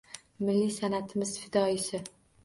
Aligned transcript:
Milliy 0.45 0.69
san’atimiz 0.77 1.33
fidoyisi 1.41 2.01